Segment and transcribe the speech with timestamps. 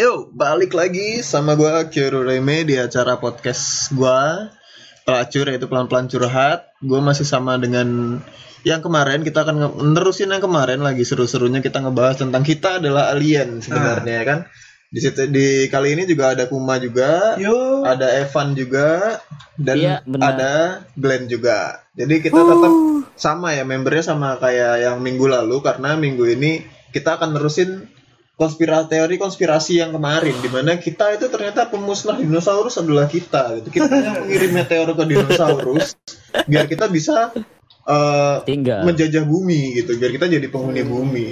[0.00, 4.48] Yo, balik lagi sama gua Kyoru Reme di acara podcast gua
[5.04, 6.72] Pelacur yaitu pelan-pelan curhat.
[6.80, 8.16] Gua masih sama dengan
[8.64, 13.60] yang kemarin kita akan nerusin yang kemarin lagi seru-serunya kita ngebahas tentang kita adalah alien
[13.60, 14.38] sebenarnya ya kan.
[14.88, 17.84] Di situ di kali ini juga ada Kuma juga, Yo.
[17.84, 19.20] ada Evan juga
[19.60, 21.84] dan Iya, ada Glenn juga.
[21.92, 22.72] Jadi kita tetap
[23.20, 27.99] sama ya membernya sama kayak yang minggu lalu karena minggu ini kita akan nerusin
[28.40, 33.68] konspirasi teori konspirasi yang kemarin di mana kita itu ternyata pemusnah dinosaurus adalah kita gitu.
[33.70, 35.92] Kita yang mengirim meteor ke dinosaurus
[36.48, 37.36] biar kita bisa
[37.84, 38.80] eh, tinggal.
[38.82, 39.92] menjajah bumi gitu.
[39.94, 41.28] Biar kita jadi penghuni bumi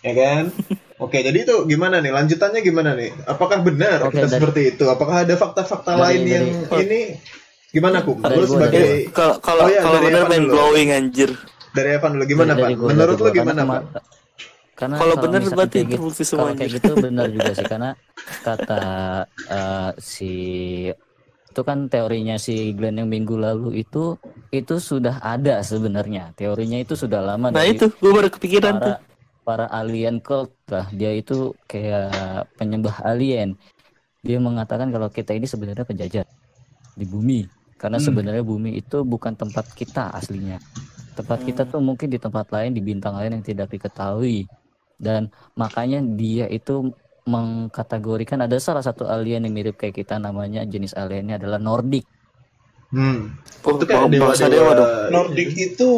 [0.00, 0.52] ya kan?
[0.98, 2.12] Oke jadi itu gimana nih?
[2.12, 3.16] Lanjutannya gimana nih?
[3.24, 4.84] Apakah benar Oke, kita dari- seperti itu?
[4.86, 6.46] Apakah ada fakta-fakta lain dari- yang
[6.78, 7.00] ini?
[7.72, 8.20] Gimana kum?
[8.20, 11.32] Dari lu sebagai Kalau kalau Oh iya, kalau Evan main blowing anjir.
[11.72, 12.24] dari Evan dulu.
[12.28, 13.82] Gimana Dari- pak menurut dari lu gimana pak
[14.72, 16.56] karena Kalau benar berarti kayak gitu- terbukti kalau semuanya.
[16.58, 17.90] kayak gitu benar juga sih karena
[18.40, 18.82] kata
[19.46, 20.32] eh, si
[21.46, 24.16] itu kan teorinya si Glenn yang minggu lalu itu
[24.48, 26.32] itu sudah ada sebenarnya.
[26.32, 27.92] Teorinya itu sudah lama Nah itu.
[28.00, 28.96] Gue baru kepikiran tuh.
[28.96, 29.04] para
[29.44, 30.56] para alien cult.
[30.66, 32.08] Lah dia itu kayak
[32.56, 33.60] penyembah alien.
[34.20, 36.24] Dia mengatakan kalau kita ini sebenarnya penjajah
[36.94, 37.44] di bumi.
[37.76, 38.06] Karena Hmm.
[38.06, 40.56] sebenarnya bumi itu bukan tempat kita aslinya.
[41.12, 44.48] Tempat kita tuh mungkin di tempat lain di bintang lain yang tidak diketahui
[45.02, 46.94] dan makanya dia itu
[47.26, 52.06] mengkategorikan ada salah satu alien yang mirip kayak kita namanya jenis aliennya adalah Nordic
[52.94, 53.42] hmm.
[53.62, 54.90] Oh, itu kayak dewa bangsa dewa dong.
[55.14, 55.88] Nordic itu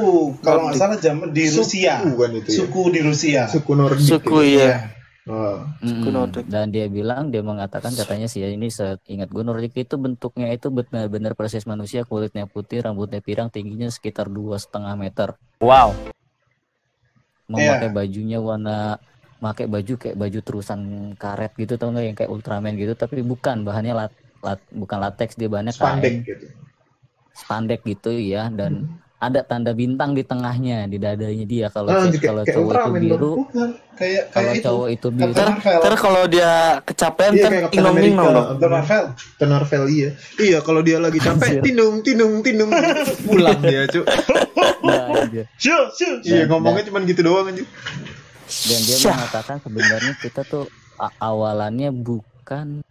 [0.45, 1.95] kalau nggak salah zaman di Suku Rusia.
[2.05, 2.57] kan itu ya?
[2.61, 3.43] Suku di Rusia.
[3.49, 4.61] suku Nordik Suku gitu.
[4.61, 4.93] ya.
[5.25, 5.65] Oh.
[5.81, 6.13] Mm-mm.
[6.13, 6.45] Nordic.
[6.45, 10.69] Dan dia bilang dia mengatakan katanya sih ya ini seingat gue Nordic itu bentuknya itu
[10.69, 15.41] benar-benar persis manusia kulitnya putih rambutnya pirang tingginya sekitar dua setengah meter.
[15.65, 15.97] Wow.
[17.47, 18.97] Memakai bajunya warna
[19.37, 20.81] pakai baju kayak baju terusan
[21.15, 22.05] karet gitu tau nggak?
[22.07, 22.93] Yang kayak Ultraman gitu.
[22.95, 26.25] Tapi bukan bahannya lat, lat- bukan latex dia bahannya spandek kain.
[26.25, 26.47] gitu.
[27.31, 28.87] Spandek gitu ya dan
[29.17, 31.67] ada tanda bintang di tengahnya di dadanya dia.
[31.69, 34.65] Kalau Ah, kayak- kalau kayak cowok itu Ultraman biru Bukan kayak kalau kayak itu.
[34.65, 35.33] cowok itu biru.
[35.35, 35.81] Marvel.
[35.81, 36.51] ntar kalau dia
[36.83, 38.21] kecapean Iya, kayak America.
[38.23, 38.47] dong.
[38.47, 39.05] Captain Marvel.
[39.11, 40.09] Captain Marvel iya.
[40.37, 42.71] Iya kalau dia lagi capek tinung tinung tinung.
[43.25, 44.01] Pulang dia cu
[44.85, 45.04] Nah,
[45.57, 46.19] Sure, sure.
[46.23, 47.65] iya ngomongnya cuma gitu doang aja
[48.45, 50.69] dan dia mengatakan sebenarnya kita tuh
[51.19, 52.85] awalannya bukan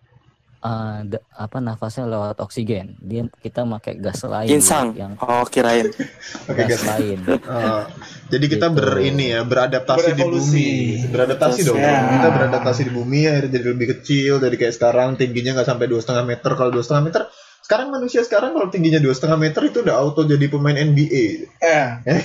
[0.60, 0.98] uh,
[1.32, 4.96] apa nafasnya lewat oksigen dia kita pakai gas lain Ginsang.
[4.96, 5.88] yang Oh kirain.
[6.50, 6.84] Oke, gas gas.
[6.90, 7.86] lain Ah,
[8.28, 8.76] jadi kita Gitu.
[8.76, 10.70] ber ini ya beradaptasi di bumi
[11.08, 12.02] beradaptasi dong Ya.
[12.18, 16.00] kita beradaptasi di bumi akhirnya jadi lebih kecil dari kayak sekarang tingginya nggak sampai dua
[16.00, 17.22] setengah meter kalau dua setengah meter
[17.64, 21.88] sekarang manusia sekarang kalau tingginya dua setengah meter itu udah auto jadi pemain NBA Eh.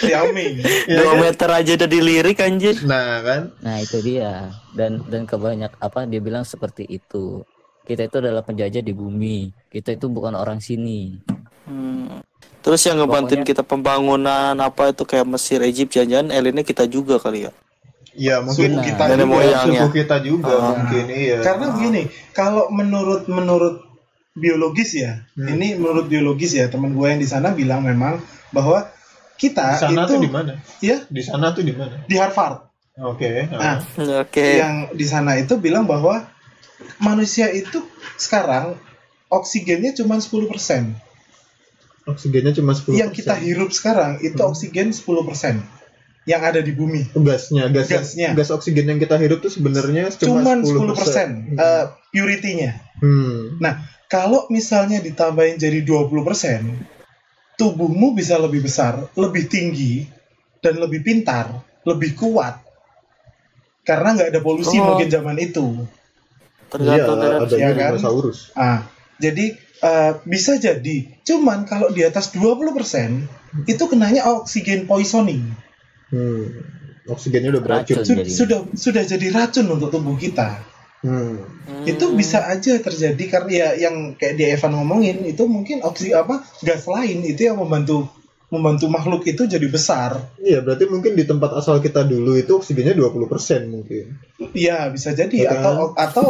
[0.00, 0.58] Xiaomi.
[0.84, 1.20] ya Dua kan?
[1.22, 2.76] meter aja udah dilirik anjir.
[2.82, 7.46] nah kan nah itu dia dan dan kebanyak apa dia bilang seperti itu
[7.82, 9.38] kita itu adalah penjajah di bumi
[9.68, 11.22] kita itu bukan orang sini
[11.62, 12.18] Hmm.
[12.58, 17.14] Terus yang ngebantuin Pokoknya- kita pembangunan apa itu kayak Mesir, Egypt, jangan-jangan aliennya kita juga
[17.16, 17.54] kali ya.
[18.12, 20.62] ya mungkin Suku kita kita juga suku kita juga Ah.
[20.74, 23.91] mungkin iya Karena begini, kalau menurut menurut
[24.32, 25.48] biologis ya, Hmm.
[25.50, 28.16] ini menurut biologis ya teman gue yang di sana bilang memang
[28.48, 28.88] bahwa
[29.34, 32.62] di kita sana itu tuh di mana ya di sana tuh di mana di Harvard.
[32.94, 33.78] oke Nah, ah.
[34.22, 34.46] Oke.
[34.56, 36.24] yang di sana itu bilang bahwa
[36.98, 37.82] manusia itu
[38.16, 38.78] sekarang
[39.28, 40.94] oksigennya cuma 10%.
[42.04, 44.48] oksigennya cuma 10 Yang kita hirup sekarang itu Hmm.
[44.48, 45.60] oksigen 10%
[46.22, 47.10] yang ada di bumi.
[47.16, 48.32] gasnya gas Gasnya.
[48.32, 52.70] gas oksigen yang kita hirup tuh sebenarnya cuma Cuman 10%, 10% eh, purity-nya.
[52.98, 53.58] hmm.
[53.58, 56.68] Nah, kalau misalnya ditambahin jadi 20%,
[57.56, 60.04] tubuhmu bisa lebih besar, lebih tinggi,
[60.60, 61.48] dan lebih pintar,
[61.88, 62.60] lebih kuat.
[63.82, 64.84] Karena nggak ada polusi Oh.
[64.92, 65.88] mungkin zaman itu.
[66.68, 67.90] Tergantung Iya, adanya ya kan?
[67.96, 68.38] dinosaurus.
[68.52, 68.84] Ah,
[69.16, 71.08] jadi eh, bisa jadi.
[71.26, 73.26] Cuman kalau di atas 20%,
[73.66, 75.42] itu kenanya oksigen poisoning.
[76.12, 76.46] Hmm.
[77.02, 77.98] Oksigennya udah beracun.
[77.98, 78.06] Racun.
[78.06, 78.30] Su- Jadi.
[78.30, 80.62] sudah sudah jadi racun untuk tubuh kita.
[81.02, 81.42] Hmm.
[81.66, 81.82] Hmm.
[81.82, 86.46] Itu bisa aja terjadi karena ya yang kayak di Evan ngomongin itu mungkin oksi apa
[86.62, 88.06] gas lain itu yang membantu
[88.48, 90.28] membantu makhluk itu jadi besar.
[90.36, 93.24] Iya, berarti mungkin di tempat asal kita dulu itu oksigennya 20%
[93.66, 94.14] mungkin.
[94.52, 95.58] Iya, bisa jadi Iya kan?
[95.58, 96.26] atau atau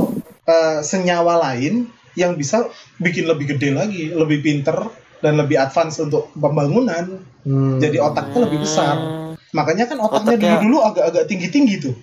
[0.46, 4.86] eh, senyawa lain yang bisa bikin lebih gede lagi, lebih pinter
[5.18, 7.20] dan lebih advance untuk pembangunan.
[7.42, 7.82] Hmm.
[7.82, 8.96] Jadi otaknya lebih besar.
[8.96, 9.34] Hmm.
[9.50, 11.94] Makanya kan otaknya Otaknya- dulu-dulu agak-agak tinggi-tinggi tuh.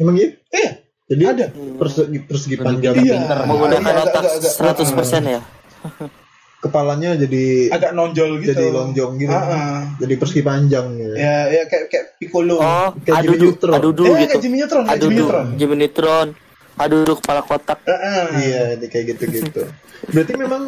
[0.00, 0.32] Emang iya?
[0.48, 0.70] Iya,
[1.06, 1.46] Jadi ada.
[1.78, 2.94] persegi, persegi panjang.
[2.98, 3.46] Iya.
[3.46, 5.40] Menggunakan Iya, otak agak- 100% ya.
[6.56, 8.50] kepalanya jadi Agak nonjol gitu.
[8.50, 9.30] jadi lonjong gitu.
[9.30, 9.78] Ah, ah.
[10.02, 11.14] Jadi persegi panjang gitu.
[11.14, 12.58] Ya, ya kayak kayak Piccolo.
[12.58, 13.72] Oh, Kayak Jimmy adudu, Neutron.
[13.72, 14.26] adudu Eh, gitu.
[14.26, 15.46] kayak Jimmy Neutron, kayak Jimmy Adudu, Neutron.
[15.54, 16.28] Jimmy Neutron.
[16.76, 17.78] Aduh, aduh, kepala kotak.
[17.86, 18.24] Heeh.
[18.42, 19.62] Iya, ini kayak gitu-gitu.
[20.10, 20.62] Berarti memang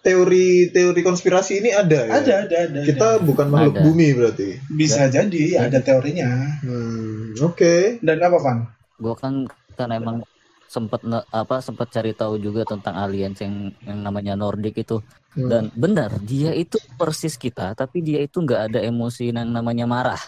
[0.00, 2.12] teori-teori konspirasi ini ada ya?
[2.16, 2.80] Ada, ada, ada.
[2.82, 3.22] Kita ada.
[3.22, 3.84] bukan makhluk Ada.
[3.84, 4.48] bumi berarti.
[4.68, 6.28] bisa jadi ada teorinya.
[6.60, 8.00] Hmm, oke.
[8.00, 8.58] Dan apa, Van?
[8.98, 9.46] gue kan
[9.78, 10.20] kan emang
[10.66, 14.98] sempet ne- apa sempet cari tahu juga tentang aliens yang yang namanya Nordic itu
[15.28, 15.46] Hmm.
[15.46, 20.18] dan benar dia itu persis kita tapi dia itu nggak ada emosi yang namanya marah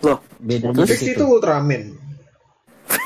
[0.00, 1.82] Loh, bedanya di Fix situ itu Ultraman.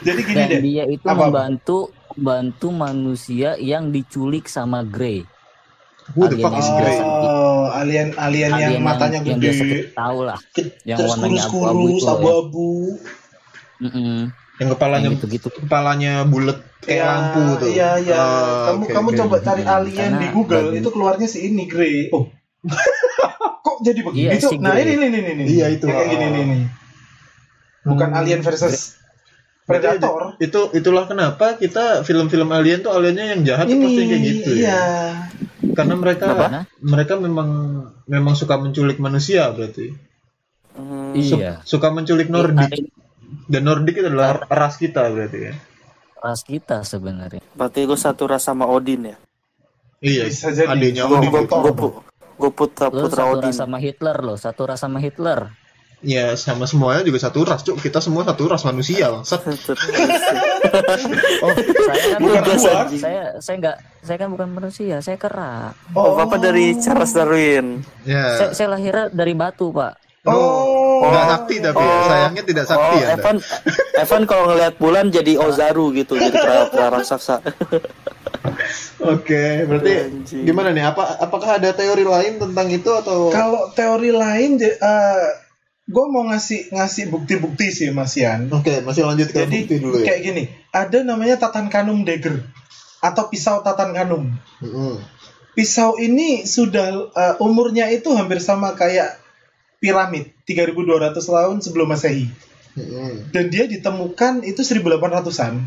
[0.00, 0.60] Jadi gini dan deh.
[0.60, 1.20] dia itu Apa-apa?
[1.26, 1.78] membantu
[2.12, 5.24] membantu manusia yang diculik sama Grey
[6.12, 6.96] Who the Alien fuck is Grey?
[7.80, 10.38] Oh, alien alien yang Alien matanya yang biasa gede, kita tahu lah
[10.84, 12.10] yang terus warnanya abu-abu ya.
[12.12, 12.68] abu-abu.
[14.60, 17.68] Yang kepalanya yang gitu-gitu kepalanya bulat kayak Iya, lampu tuh.
[17.70, 18.14] Iya, iya.
[18.14, 19.18] Ah, kamu oke, kamu oke.
[19.18, 21.96] coba cari Hmm, alien karena di Google, bagi- itu keluarnya si ini Grey.
[22.10, 22.28] Oh.
[23.64, 24.50] Kok jadi begini Iya, tuh?
[24.50, 25.44] si Nah, ini ini ini ini.
[25.50, 25.84] Iya, itu.
[25.84, 26.30] Yang kayak gini Ah.
[26.30, 26.62] nih nih.
[27.82, 28.18] Bukan Hmm.
[28.20, 29.00] alien versus
[29.64, 30.36] Predator.
[30.36, 34.68] Itu itulah kenapa kita film-film alien tuh aliennya yang jahat Ini pasti kayak gitu iya.
[34.68, 34.82] ya.
[35.60, 36.64] Karena mereka Kenapa?
[36.80, 37.48] mereka memang
[38.04, 39.92] memang suka menculik manusia berarti.
[40.72, 42.72] Hmm, Su- iya Suka menculik Ini Nordik.
[43.44, 45.54] Dan Nordik itu adalah ras kita berarti ya.
[46.16, 49.16] ras kita sebenarnya berarti gue satu ras sama Odin ya.
[50.00, 50.68] Iya, Bisa jadi.
[50.68, 51.44] adiknya Gue- Odin gue-
[52.50, 53.44] putra putra satu Odin.
[53.46, 55.52] ras sama Hitler lo satu ras sama Hitler
[56.00, 57.76] Ya, sama semuanya juga satu ras, Cuk.
[57.76, 59.40] Kita semua satu ras manusia, bangsat.
[61.40, 62.86] Oh, saya kan Bukan luar.
[62.94, 63.76] saya saya nggak
[64.06, 65.76] saya kan bukan manusia, saya kera.
[65.92, 67.84] Oh, bapak dari Charles Darwin.
[68.08, 68.38] Ya.
[68.38, 70.24] Saya, saya lahirnya dari batu, Pak.
[70.28, 71.04] Oh.
[71.08, 71.88] Nggak sakti tapi ya.
[71.88, 72.04] Oh.
[72.08, 73.08] sayangnya tidak sakti oh, ya.
[73.16, 73.36] Evan,
[73.96, 77.40] Evan kalau ngelihat bulan jadi Ozaru gitu, jadi kera, raksasa.
[79.12, 80.44] Oke, berarti Anjing.
[80.44, 80.84] gimana nih?
[80.92, 84.60] Apa apakah ada teori lain tentang itu atau Kalau teori lain,
[85.88, 88.50] gue mau ngasih ngasih bukti-bukti sih, Mas Yan.
[88.52, 90.12] Oke, masih lanjut ke Jadi bukti dulu ya.
[90.12, 92.44] kayak gini, ada namanya Tatankanum dagger
[93.00, 94.28] atau pisau Tatankanum.
[94.60, 95.00] Mm-mm.
[95.56, 99.18] Pisau ini sudah uh, umurnya itu hampir sama kayak
[99.82, 102.28] piramid 3200 tahun sebelum Masehi.
[103.34, 105.58] Dan dia ditemukan itu 1800-an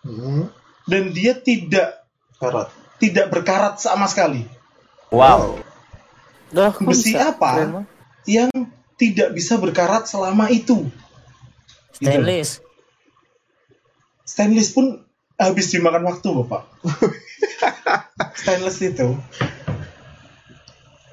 [0.00, 0.48] Mm-mm.
[0.88, 2.08] dan dia tidak
[2.40, 2.72] Karat.
[2.96, 4.48] tidak berkarat sama sekali.
[5.12, 5.60] Wow.
[6.48, 7.36] Kok Besi bisa?
[7.36, 7.84] apa?
[8.24, 8.48] Yang
[8.98, 10.90] tidak bisa berkarat selama itu.
[11.96, 12.10] Gitu.
[12.10, 12.50] Stainless.
[14.26, 15.06] Stainless pun
[15.38, 16.66] habis dimakan waktu, Bapak.
[18.42, 19.14] Stainless itu.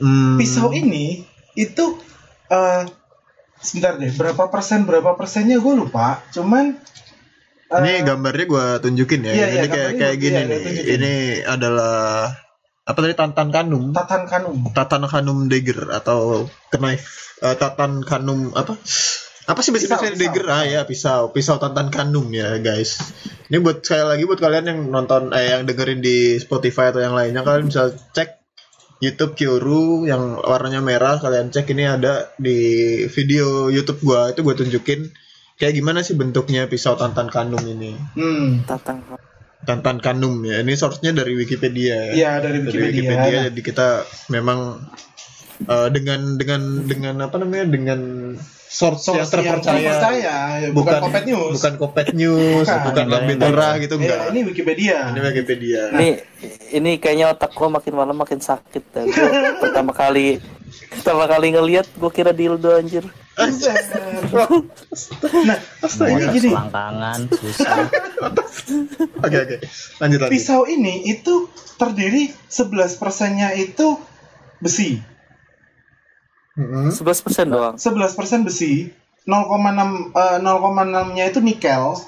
[0.02, 0.36] Hmm.
[0.36, 1.24] Pisau ini
[1.56, 1.86] itu
[2.52, 2.84] eh
[3.64, 6.20] sebentar deh, berapa persen berapa persennya gue lupa.
[6.36, 6.76] Cuman
[7.72, 9.32] eh, Ini gambarnya gua tunjukin ya.
[9.32, 10.62] Iya, iya, Jadi kayak kayak gini iya, nih.
[11.00, 11.14] Ini
[11.48, 11.96] adalah
[12.86, 13.92] apa tadi Tantan Kanum.
[13.98, 14.58] Tatan Kanum.
[14.70, 16.46] Tatan Kanum Dagger atau
[16.78, 18.78] knife eh, Tatan Kanum apa?
[19.46, 20.46] Apa sih bahasa Pisau, Indonesia dagger?
[20.50, 22.98] Ah ya, pisau, pisau Tantan Kanum ya, guys.
[23.50, 27.14] Ini buat sekali lagi buat kalian yang nonton eh yang dengerin di Spotify atau yang
[27.14, 28.42] lainnya kalian bisa cek
[29.06, 32.58] YouTube Kyoru yang warnanya merah kalian cek ini ada di
[33.06, 35.14] video YouTube gua itu gua tunjukin
[35.62, 37.94] kayak gimana sih bentuknya pisau Tantan Kanum ini.
[38.18, 38.66] Hmm.
[38.66, 39.06] Tatang.
[39.66, 40.62] Tantan Kanum ya.
[40.62, 43.10] Ini source-nya dari Wikipedia ya Iya, dari dari Wikipedia.
[43.12, 43.88] Wikipedia jadi kita
[44.30, 44.60] memang
[45.62, 48.00] eh, dengan dengan dengan apa namanya dengan
[48.66, 51.52] source, yang Source terpercaya, terpercaya, ya, bukan, Kopet News.
[51.56, 52.80] bukan Kopet News Bukan.
[52.84, 54.98] bukan Lambe Tura gitu Iya, enggak ini Wikipedia.
[55.10, 56.10] ini Wikipedia Ini
[56.74, 59.04] ini kayaknya otak gua makin malam makin sakit dah.
[59.06, 60.44] Gua pertama kali
[60.92, 63.08] pertama kali ngelihat gua kira dildo anjir.
[65.44, 65.58] Nah,
[66.08, 67.78] ini gini, Selangkangan, susah.
[69.20, 69.56] oke oke
[70.00, 74.00] lanjut lanjut pisau ini itu terdiri 11 persennya itu
[74.64, 75.04] besi,
[76.56, 76.88] Mm-mm.
[76.96, 77.76] 11% doang.
[77.76, 78.88] 11 persen besi,
[79.28, 82.00] 0,6 eh, 0,6 nya itu nikel.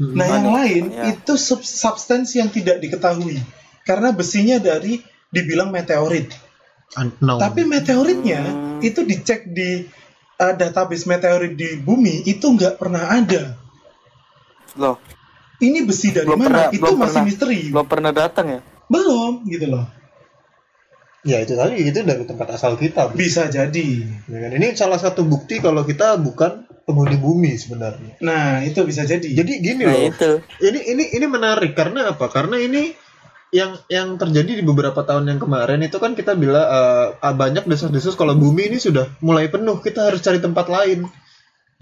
[0.00, 0.16] Mm-mm.
[0.16, 1.12] Nah, yang lain ya.
[1.12, 3.36] itu sub- substansi yang tidak diketahui
[3.84, 6.32] karena besinya dari dibilang meteorit.
[6.92, 7.40] Unknown.
[7.40, 8.80] Tapi meteoritnya Hmm.
[8.84, 9.84] itu dicek di
[10.42, 13.54] uh, database meteorit di bumi itu nggak pernah ada.
[14.74, 14.98] Loh,
[15.56, 16.48] Ini besi dari Belum mana?
[16.48, 17.24] pernah- itu belum masih pernah.
[17.24, 17.60] misteri.
[17.70, 18.60] belum pernah datang ya?
[18.88, 19.86] Belum, gitu loh.
[21.22, 23.88] ya itu tadi itu dari tempat asal kita Bisa jadi.
[24.26, 24.50] Ya kan?
[24.52, 29.22] ini salah satu bukti kalau kita bukan penghuni bumi sebenarnya Nah, itu bisa jadi.
[29.22, 30.30] jadi gini Nah loh itu.
[30.58, 32.26] ini ini ini menarik karena apa?
[32.26, 32.90] Karena ini
[33.52, 38.16] yang yang terjadi di beberapa tahun yang kemarin itu kan kita bilang eh, banyak desas-desus
[38.16, 41.04] kalau bumi ini sudah mulai penuh, kita harus cari tempat lain.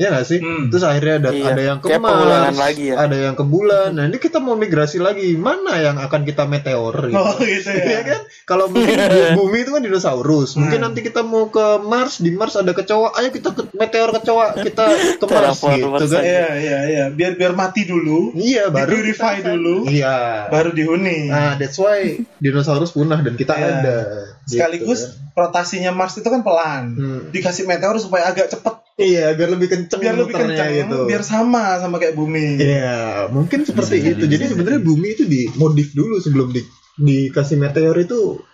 [0.00, 0.40] Ya nggak sih?
[0.40, 0.73] Hmm.
[0.73, 1.45] Terus akhirnya ada Iya.
[1.47, 2.97] ada yang ke Kayak Mars, lagi ya.
[2.97, 3.92] ada yang ke bulan.
[3.92, 5.37] Nah, ini kita mau migrasi lagi.
[5.37, 7.21] Mana yang akan kita meteor gitu.
[7.21, 7.85] Oh gitu ya.
[7.85, 8.21] Iya kan?
[8.42, 10.57] Kalau mungkin bu- bumi itu kan dinosaurus.
[10.57, 10.87] Mungkin Hmm.
[10.88, 13.12] nanti kita mau ke Mars, di Mars ada kecoa.
[13.14, 14.85] Ayo kita ke meteor kecoa, kita
[15.21, 16.23] ke Mars gitu kan.
[16.23, 17.04] Iya iya iya.
[17.11, 18.33] Biar biar mati dulu.
[18.33, 19.85] Iya, baru Di purify kita- dulu.
[19.85, 20.16] Iya.
[20.49, 21.28] Baru dihuni.
[21.28, 22.00] Nah, that's why
[22.40, 23.69] dinosaurus punah dan kita Iya.
[23.76, 23.97] ada.
[24.42, 26.85] Sekaligus Gitu rotasinya Mars itu kan pelan.
[26.92, 27.21] Hmm.
[27.28, 28.79] Dikasih meteor supaya agak cepet.
[29.00, 30.99] Iya, biar lebih kenceng biar lebih kencang, gitu.
[31.09, 32.61] biar sama sama kayak bumi.
[32.61, 34.25] Iya, mungkin seperti Bisa itu.
[34.28, 36.61] jadi, Jadi bisa sebenarnya bumi itu dimodif dulu sebelum di,
[37.00, 38.45] dikasih meteor itu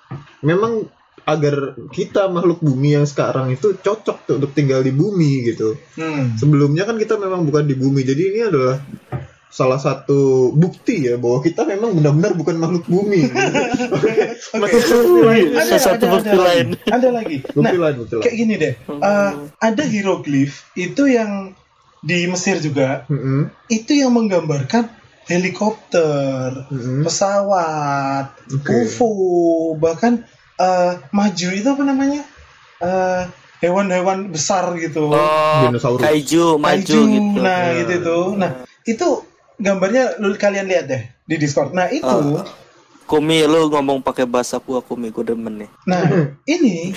[0.47, 0.87] memang
[1.27, 5.75] agar kita makhluk bumi yang sekarang itu cocok tuh untuk tinggal di bumi gitu.
[5.99, 6.39] Hmm.
[6.39, 8.07] Sebelumnya kan kita memang bukan di bumi.
[8.07, 8.79] Jadi ini adalah
[9.49, 13.25] salah satu bukti ya bahwa kita memang benar-benar bukan makhluk bumi.
[14.53, 15.47] Makhluk bumi lain.
[15.53, 16.67] Ada, Salah satu ada, bukti ada lain.
[16.69, 16.91] lagi.
[16.91, 17.37] Ada lagi.
[17.57, 18.23] Nah, Bukti lain, bukti lain.
[18.23, 18.75] kayak gini deh.
[18.87, 21.31] Eh, ada hieroglif itu yang
[22.01, 24.87] di Mesir juga Mm-mm, itu yang menggambarkan
[25.27, 27.03] helikopter, mm-mm.
[27.03, 28.71] pesawat, Oke.
[28.85, 29.11] UFO,
[29.75, 30.23] bahkan
[30.57, 32.23] eh, maju itu apa namanya?
[32.79, 33.23] Eh,
[33.59, 35.09] hewan-hewan besar gitu.
[35.09, 36.05] Oh, Dinosaurus.
[36.05, 37.01] kaiju maju Kaiju.
[37.09, 37.41] gitu.
[37.41, 37.77] Nah, Ya.
[37.81, 38.19] gitu itu.
[38.37, 38.51] Nah,
[38.85, 39.09] itu
[39.57, 41.73] gambarnya lu kalian lihat deh di Discord.
[41.73, 42.45] Nah, itu Oh.
[43.07, 45.71] Kumi lu ngomong pakai bahasa gua Kumi gua demen nih.
[45.85, 46.03] Nah,
[46.49, 46.91] ini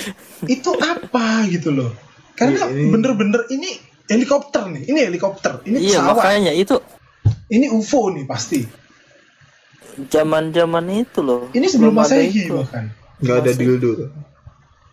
[0.44, 1.94] itu apa gitu loh?
[2.34, 3.70] Karena Iya, ini- bener-bener ini
[4.06, 6.76] helikopter nih, ini helikopter, ini Iya, pesawat, makanya itu
[7.48, 8.66] ini UFO nih pasti.
[10.00, 11.52] zaman-zaman itu loh.
[11.52, 12.56] Ini sebelum masehi itu.
[12.56, 12.88] bahkan.
[13.20, 14.10] Nggak ada dildo tuh.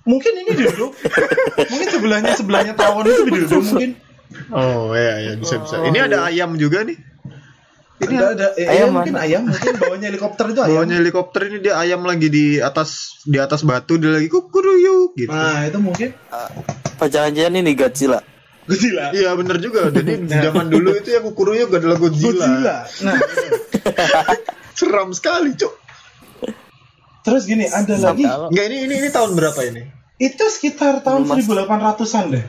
[0.02, 0.86] Mungkin ini dulu,
[1.70, 3.90] mungkin sebelahnya sebelahnya tawon itu dildo mungkin.
[4.50, 5.78] Oh ya ya bisa bisa.
[5.80, 6.98] Ini ada ayam juga nih.
[7.96, 9.24] Ini ada, ada eh, ayam ayam mungkin mana?
[9.24, 10.72] ayam, mungkin bawahnya helikopter itu ayam.
[10.74, 12.88] Bawahnya helikopter ini dia ayam lagi di atas
[13.22, 15.32] di atas batu dia lagi kukuruyuk gitu.
[15.32, 18.20] Nah, itu mungkin Apa jangan-jangan ini Godzilla?
[18.64, 19.10] Godzilla.
[19.10, 19.88] Iya bener juga.
[19.88, 20.12] Jadi
[20.44, 22.44] zaman dulu itu yang kukuruyuk adalah Godzilla.
[22.44, 22.76] Godzilla.
[23.00, 23.16] Nah,
[24.76, 25.72] Seram sekali, Cuk.
[27.22, 28.22] terus gini, ada lagi.
[28.22, 29.82] Kalau Enggak ini ini ini tahun berapa ini?
[30.16, 32.44] Itu sekitar tahun Belum mas- 1800-an deh.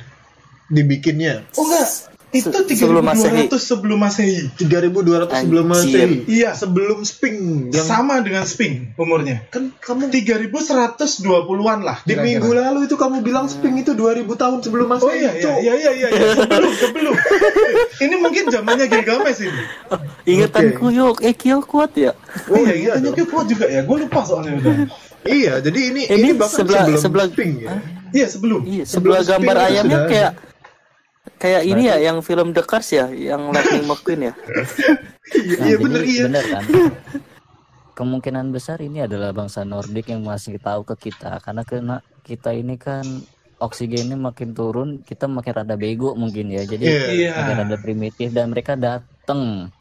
[0.68, 1.88] Dibikinnya Oh enggak,
[2.28, 4.52] itu Se- sebelum 3200 sebelum Masehi.
[4.58, 6.08] 3200 sebelum Anjir.
[6.12, 6.16] Masehi.
[6.28, 6.52] Iya.
[6.54, 7.38] Sebelum Sping
[7.72, 9.48] yang Sama dengan Sping umurnya.
[9.48, 11.98] kan kamu 3120-an lah.
[12.02, 12.28] di kira-kira.
[12.28, 15.08] minggu lalu itu kamu bilang Sping itu 2000 tahun sebelum Masehi.
[15.08, 16.34] Oh iya iya iya iya iya, iya.
[16.36, 17.16] sebelum sebelum.
[18.04, 19.64] ini mungkin zamannya Gilgamesh ini.
[20.28, 22.12] Ingatanku yuk, eh Kyo kuat ya.
[22.46, 23.24] Oh, Oh iya, iya iya, dong.
[23.26, 23.82] kuat juga ya.
[23.82, 24.76] Gue lupa soalnya udah.
[25.28, 27.68] Iya, jadi ini Ini ini, bahkan sebelah- sebelum sebelah- Sping ya.
[28.10, 28.62] Iya sebelum.
[28.64, 30.28] Iya, Sebelum sebelah gambar ayamnya ada.
[31.36, 34.34] Kayak ini ya yang film The Cars ya, yang Lightning McQueen ya.
[35.36, 36.24] Iya, Nah, iya jadi bener iya.
[36.32, 36.64] bener kan.
[37.98, 42.78] Kemungkinan besar ini adalah bangsa Nordik yang masih tahu ke kita karena kena kita ini
[42.78, 43.04] kan
[43.58, 46.64] oksigennya makin turun, kita makin rada bego mungkin ya.
[46.64, 46.86] Jadi.
[46.86, 47.34] Iya.
[47.36, 49.74] makin rada primitif dan mereka dateng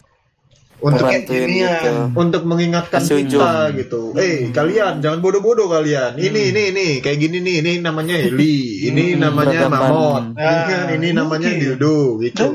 [0.77, 1.73] Untuk Kayak ginian.
[1.81, 1.93] gitu.
[2.21, 4.13] untuk mengingatkan Kasih kita gitu.
[4.13, 6.21] Eh, kalian jangan bodoh-bodoh kalian.
[6.21, 9.73] Ini ini ini kayak gini nih, ini namanya Heli, ini Hmm, namanya.
[9.73, 11.49] Mamot, ini Nah, kan ini namanya.
[11.49, 12.47] Dildo Dan gitu.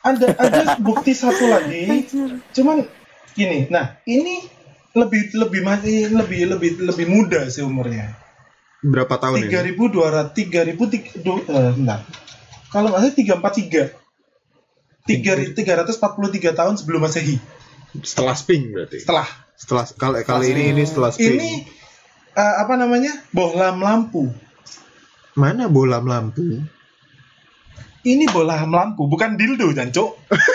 [0.00, 2.08] ada ada bukti satu lagi.
[2.56, 2.88] Cuman
[3.36, 4.40] gini, nah ini
[4.96, 8.16] lebih lebih masih lebih lebih lebih muda sih umurnya.
[8.80, 9.68] Berapa tahun Tiga ini?
[9.70, 11.12] ribu dua ratus tiga ribu tiga
[11.68, 12.00] bentar.
[12.72, 13.92] Kalau salah tiga empat tiga.
[15.04, 17.36] Tiga tiga ratus empat puluh tiga tahun sebelum masehi.
[18.04, 19.00] Setelah Sping berarti.
[19.00, 19.26] Setelah
[19.58, 21.34] Setelah kali kali ini ini setelah Sping.
[21.34, 21.66] ini
[22.38, 24.30] eh, apa namanya bohlam lampu.
[25.38, 26.62] Mana bola lampu?
[28.02, 30.18] Ini bohlam lampu, bukan dildo, jancok.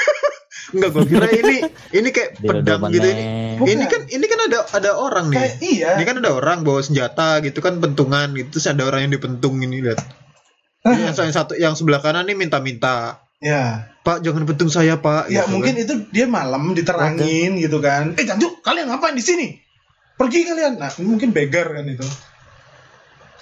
[0.74, 1.56] Enggak, gua kira ini
[1.94, 3.14] ini kayak pedang gitu ini.
[3.14, 3.58] meneng.
[3.62, 3.70] Bukan.
[3.70, 5.38] Ini kan ini kan ada ada orang nih.
[5.38, 5.90] Kayak iya.
[6.02, 9.62] Ini kan ada orang bawa senjata gitu kan pentungan gitu terus ada orang yang dipentung
[9.62, 10.02] ini lihat.
[10.84, 13.23] Ini yang, yang satu yang sebelah kanan nih minta-minta.
[13.44, 15.28] Ya, Pak jangan pentung saya pak.
[15.28, 15.84] ya Gitu mungkin kan.
[15.84, 18.16] itu dia malam diterangin gitu kan.
[18.16, 19.48] Eh jancok, kalian ngapain di sini?
[20.14, 20.76] Pergi kalian.
[20.76, 22.08] Nah, mungkin beggar kan itu.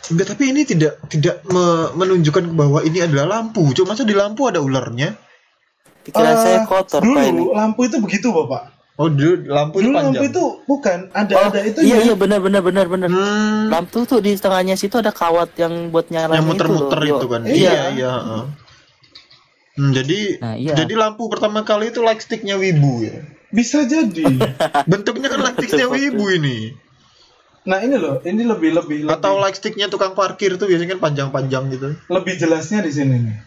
[0.07, 3.69] Enggak tapi ini tidak tidak me- menunjukkan bahwa ini adalah lampu.
[3.71, 5.13] Cuma masa di lampu ada ularnya.
[6.01, 7.41] Pikiran Eh, saya kotor dulu pak ini.
[7.47, 8.73] lampu itu begitu bapak.
[8.97, 10.25] Oh dulu lampu itu Dulu lampu panjang.
[10.27, 13.07] itu bukan ada Oh, ada itu iya iya benar benar benar benar.
[13.07, 17.27] Hmm, Lampu tuh di tengahnya situ ada kawat yang buat nyalain yang muter-muter itu, itu,
[17.27, 17.41] kan.
[17.43, 17.81] Iya Iya.
[17.91, 18.11] iya.
[18.11, 18.43] heeh.
[19.81, 20.77] Hmm, jadi Nah, iya.
[20.77, 23.17] jadi lampu pertama kali itu light sticknya Wibu ya.
[23.49, 24.29] bisa jadi.
[24.91, 26.77] Bentuknya kan light sticknya Wibu ini.
[27.63, 31.01] Nah ini loh, ini lebih lebih lebih, Atau light sticknya tukang parkir tuh biasanya kan
[31.03, 31.97] panjang-panjang gitu.
[32.07, 33.37] lebih jelasnya di sini nih.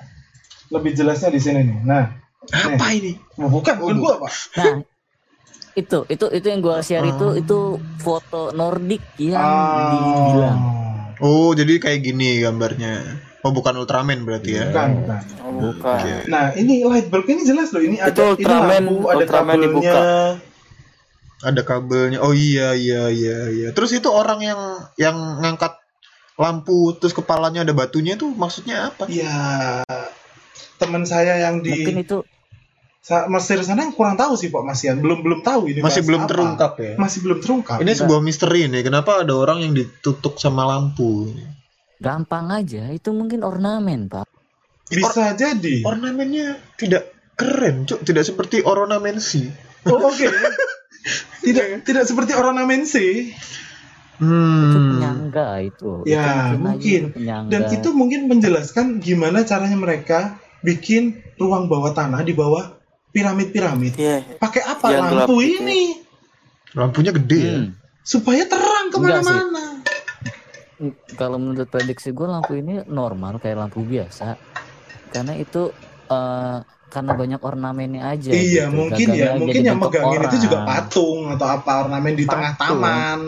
[0.69, 1.79] Lebih jelasnya di sini nih.
[1.83, 2.05] Nah,
[2.45, 3.15] Apa ini?
[3.37, 4.33] oh, bukan bukan Oh, gua pak.
[4.55, 4.75] Nah,
[5.73, 7.33] itu itu itu yang gua share itu Oh.
[7.33, 7.59] itu
[7.97, 9.79] foto Nordik yang Ah.
[9.89, 10.59] dibilang.
[11.17, 13.23] Oh, jadi kayak gini gambarnya.
[13.45, 14.65] Oh bukan Ultraman berarti ya?
[14.67, 15.21] Bukan, bukan.
[15.39, 16.01] Oh, bukan.
[16.01, 16.13] Oke.
[16.27, 17.79] Nah, ini light bulb ini jelas loh.
[17.79, 19.65] Ini ada Itu Ultraman- ini lampu, ada Ultraman kabelnya.
[19.69, 20.03] dibuka.
[21.45, 22.19] Ada kabelnya.
[22.19, 23.69] Oh iya iya iya iya.
[23.71, 24.61] Terus itu orang yang
[24.97, 25.77] yang ngangkat
[26.35, 29.05] lampu terus kepalanya ada batunya itu maksudnya apa?
[29.07, 29.85] Iya.
[30.75, 32.25] Teman saya yang Mungkin di itu
[32.99, 34.99] sa- Mesir sana yang kurang tahu sih Pak Masian.
[34.99, 36.31] Belum belum tahu ini Masih belum apa.
[36.33, 36.93] terungkap ya.
[36.97, 37.77] Masih belum terungkap.
[37.79, 38.81] Ini sebuah misteri nih.
[38.83, 41.29] Kenapa ada orang yang ditutup sama lampu?
[42.05, 42.85] Gampang aja.
[42.93, 44.29] Itu mungkin ornamen, Pak.
[44.93, 45.81] Bisa jadi.
[45.83, 48.05] Ornamennya tidak keren, cuk.
[48.05, 49.49] Tidak seperti ornamensi.
[49.89, 50.29] Oh, oke.
[51.45, 53.33] tidak tidak seperti ornamensi.
[53.35, 53.63] Itu
[54.15, 55.03] Hmm.
[55.03, 56.07] penyangga itu.
[56.07, 57.03] Ya, Itu mungkin.
[57.11, 57.51] itu.
[57.51, 62.79] Dan itu mungkin menjelaskan gimana caranya mereka bikin ruang bawah tanah di bawah
[63.11, 63.99] piramid-piramid.
[63.99, 64.39] Iya.
[64.39, 65.99] Pakai apa Yang lampu ini?
[66.79, 67.59] Lampunya gede ya.
[67.59, 67.75] Hmm.
[68.07, 69.74] Supaya terang ke mana-mana.
[71.15, 74.35] Kalau menurut prediksi gue lampu ini normal kayak lampu biasa.
[75.09, 75.71] Karena itu
[76.07, 76.57] eh,
[76.91, 78.31] karena banyak ornamennya aja.
[78.31, 78.75] Iya, gitu.
[78.75, 79.39] mungkin Gagangnya ya.
[79.39, 82.79] Mungkin jadi yang megangin itu juga patung atau apa ornamen di tengah Patung.
[82.83, 83.21] taman.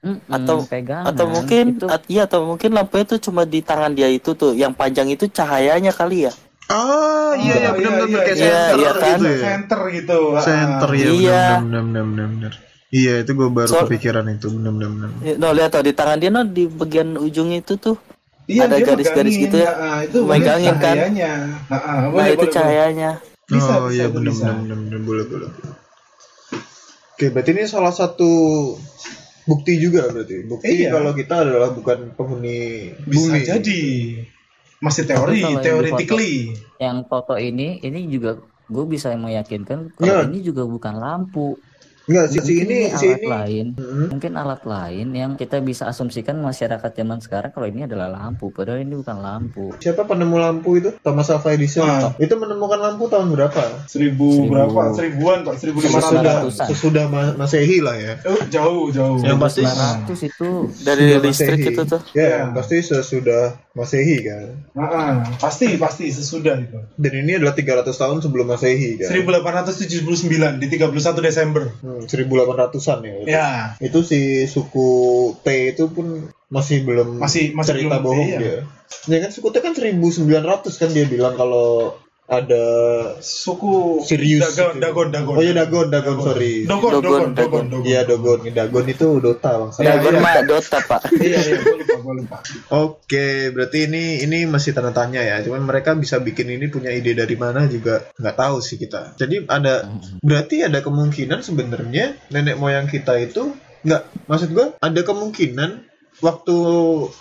[0.00, 1.06] Mm-mm, Atau- pegangan.
[1.06, 4.54] Atau mungkin itu at- iya atau mungkin lampunya tuh cuma di tangan dia itu tuh.
[4.54, 6.32] Yang panjang itu cahayanya kali ya.
[6.70, 9.18] Ah, iya iya Oh, benar-benar iya, kayak iya, center iya kan?
[9.18, 9.38] gitu ya.
[9.42, 10.18] Center gitu.
[10.40, 11.42] Center ya Iya.
[11.60, 12.52] benar benar benar benar.
[12.90, 15.10] Iya, itu gue baru Soal- kepikiran itu benar benar benar.
[15.20, 17.94] Ya, No, lihat tuh di tangan dia no di bagian ujungnya itu tuh.
[18.44, 19.70] Iya, Ada garis-garis gitu ya.
[19.70, 20.98] Ah, itu Megangin kan?
[20.98, 21.32] cahayanya.
[21.70, 23.10] Ah, ah, Nah, boleh, itu boleh, cahayanya.
[23.46, 25.24] Bisa, oh bisa, iya itu benar boleh boleh.
[25.24, 25.50] boleh.
[27.12, 28.30] Oke, berarti ini salah satu
[29.44, 30.42] bukti juga berarti.
[30.44, 30.90] Bukti Iya.
[30.90, 33.40] kalau kita adalah bukan penghuni Bisa bumi.
[33.44, 33.82] jadi.
[34.80, 36.56] Masih teori, theoretically.
[36.80, 41.60] yang foto ini ini juga gue bisa meyakinkan kalau ini juga bukan lampu.
[42.10, 43.66] Enggak, si, si ini si alat ini lain.
[43.78, 44.06] Hmm.
[44.10, 48.82] Mungkin alat lain yang kita bisa asumsikan masyarakat zaman sekarang kalau ini adalah lampu, padahal
[48.82, 49.70] ini bukan lampu.
[49.78, 50.90] Siapa penemu lampu itu?
[50.98, 51.86] Thomas Alva Edison.
[51.86, 52.10] Ah.
[52.18, 53.86] Itu menemukan lampu tahun berapa?
[53.86, 54.82] Seribu, Seribu- berapa?
[54.92, 55.54] Seribuan, Pak.
[55.56, 56.54] Seribu lima Sesudah ratus.
[56.66, 58.18] sesudah Ma- Masehi lah ya.
[58.26, 59.22] Oh, jauh, jauh.
[59.22, 60.48] Yang pasti- 900 itu
[60.82, 62.02] Dari listrik itu tuh.
[62.10, 62.40] Ya, Ya.
[62.50, 64.66] pasti sesudah Masehi kan.
[64.74, 65.14] Ah, ah.
[65.38, 66.74] pasti, pasti sesudah itu.
[66.98, 69.14] Dan ini adalah 300 tahun sebelum Masehi kan.
[69.14, 71.70] 1879 di 31 Desember.
[71.78, 73.14] Hmm, 1800-an ya.
[73.30, 74.90] Ya, Itu si suku
[75.46, 78.38] T itu pun masih belum Masih- masih cerita belum, bohong iya.
[78.42, 78.56] dia.
[79.06, 80.26] Ya kan suku T kan 1900
[80.74, 81.94] kan dia bilang kalau
[82.30, 82.64] ada
[83.18, 84.78] suku Sirius Dagon.
[84.78, 85.34] Dagon, Dagon.
[85.34, 86.62] Oh iya Dagon, Dagon, sorry.
[86.62, 87.66] Dogon, Dogon, Dogon.
[87.82, 89.70] Iya Dogon, Dagon itu Dota bang.
[89.74, 90.22] Dagon iya.
[90.22, 91.02] mah Dota, Pak.
[91.20, 92.36] Iya, iya, gue lupa, gue lupa.
[92.70, 95.42] Oke, berarti ini ini masih tanda tanya ya.
[95.42, 99.18] Cuman mereka bisa bikin ini punya ide dari mana juga nggak tahu sih kita.
[99.18, 99.90] Jadi ada
[100.22, 105.89] berarti ada kemungkinan sebenarnya nenek moyang kita itu nggak maksud gua ada kemungkinan
[106.20, 106.56] waktu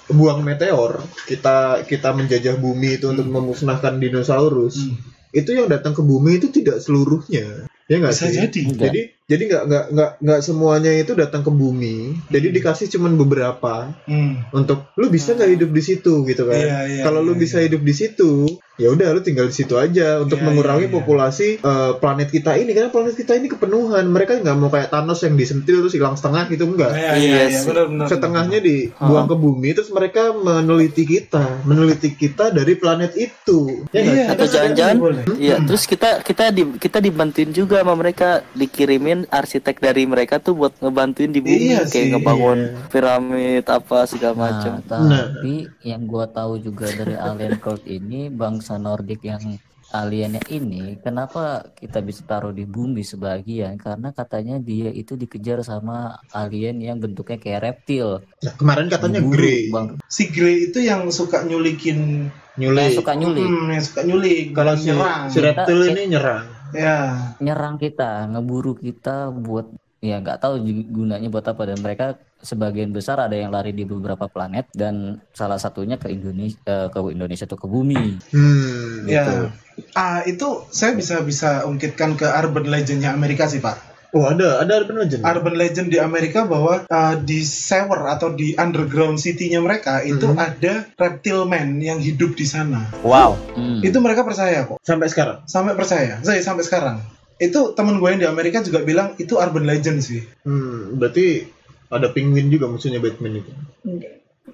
[0.10, 4.96] buang meteor kita kita menjajah bumi itu untuk memusnahkan dinosaurus Hmm.
[5.32, 8.60] itu yang datang ke bumi itu tidak seluruhnya ya nggak sih jadi.
[8.66, 8.82] Enggak.
[8.86, 11.98] jadi jadi nggak nggak nggak nggak semuanya itu datang ke bumi
[12.30, 14.46] jadi dikasih cuman beberapa Hmm.
[14.52, 17.58] untuk lu bisa nggak hidup di situ gitu kan Iya, iya, kalau lu iya, bisa
[17.58, 17.66] iya.
[17.66, 18.32] hidup di situ
[18.80, 20.96] ya udah lu tinggal di situ aja untuk Iya, mengurangi iya, iya.
[20.96, 25.20] populasi eh, planet kita ini karena planet kita ini kepenuhan mereka nggak mau kayak Thanos
[25.20, 27.68] yang disentil terus hilang setengah gitu enggak Iya, iya, Iya iya, sih.
[27.68, 28.08] benar, benar.
[28.08, 34.08] setengahnya dibuang ke bumi terus mereka meneliti kita meneliti kita dari planet itu ya nggak
[34.10, 34.32] Iya, sih?
[34.32, 35.24] Atau jangan-jangan boleh.
[35.36, 40.56] Iya, terus kita kita di kita dibantuin juga sama mereka dikirimin arsitek dari mereka tuh
[40.56, 44.74] buat ngebantuin di bumi Iya kayak sih, ngebangun piramid apa segala Nah, macam.
[44.86, 49.42] tapi yang gua tahu juga dari alien cult ini bangsa Nordik yang
[49.90, 53.78] aliennya ini kenapa kita bisa taruh di bumi sebagian?
[53.82, 58.22] Karena katanya dia itu dikejar sama alien yang bentuknya kayak reptil.
[58.46, 59.74] Nah, kemarin katanya Diburu, Grey.
[59.74, 59.88] bang.
[60.06, 62.30] Si Grey itu yang suka nyulikin
[62.62, 62.94] nyulik.
[62.94, 63.48] Yang suka nyulik.
[63.50, 64.46] Hmm, yang suka nyulik.
[64.54, 65.22] kalau si, nyerang.
[65.34, 66.46] si reptil ini nyerang.
[66.70, 66.98] Ya.
[67.42, 69.74] nyerang kita ngeburu kita buat
[70.06, 70.62] ya nggak tahu
[70.94, 71.66] gunanya buat apa.
[71.66, 76.88] Dan mereka sebagian besar ada yang lari di beberapa planet dan salah satunya ke Indonesia
[76.88, 79.52] ke Indonesia atau ke bumi hmm Ya.
[79.92, 83.88] Ah, itu saya bisa bisa ungkitkan ke urban legendnya Amerika sih, Pak.
[84.10, 88.56] oh ada ada urban legend Urban legend di Amerika bahwa ah, di sewer atau di
[88.56, 90.36] underground city-nya mereka itu Mhm.
[90.36, 92.90] ada reptile man yang hidup di sana.
[93.04, 93.38] Wow.
[93.54, 93.80] Hmm.
[93.80, 94.82] Itu mereka percaya kok.
[94.82, 96.20] sampai sekarang Sampai percaya.
[96.20, 96.98] Saya sampai sekarang.
[97.38, 100.26] Itu temen gue yang di Amerika juga bilang itu urban legend sih.
[100.44, 101.48] Hmm, berarti
[101.90, 103.52] ada penguin juga musuhnya Batman itu.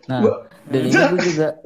[0.05, 1.47] nah Gua- dan ini gue juga